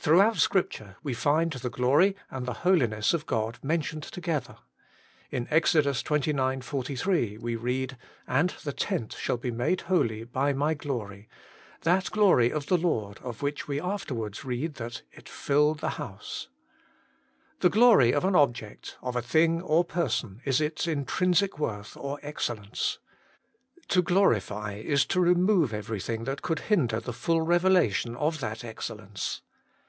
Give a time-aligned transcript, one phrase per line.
[0.00, 4.56] Throughout Scripture we find the glory and the holiness of God mentioned together.
[5.30, 5.74] In Ex.
[5.74, 6.62] xxix.
[6.64, 11.28] 43 we read, 'And the tent shall be made holy by my glory'
[11.82, 16.08] that glory of the Lord of which we afterwards read that it filled 56 HOLY
[16.08, 16.24] IN CHRIST.
[16.24, 16.48] the house.
[17.60, 22.18] The glory of an object, of a thing or person, is its intrinsic worth or
[22.22, 22.98] excellence:
[23.88, 29.42] to glorify is to remove everything that could hinder the full revelation of that excellence.